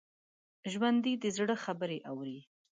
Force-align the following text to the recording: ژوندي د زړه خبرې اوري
ژوندي 0.71 1.13
د 1.23 1.25
زړه 1.37 1.55
خبرې 1.65 1.97
اوري 2.11 2.39